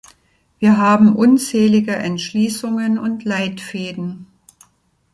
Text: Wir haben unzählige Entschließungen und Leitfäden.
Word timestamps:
Wir 0.57 0.77
haben 0.77 1.15
unzählige 1.15 1.95
Entschließungen 1.95 2.97
und 2.97 3.23
Leitfäden. 3.23 4.25